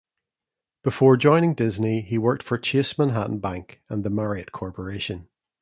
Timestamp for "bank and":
3.37-4.03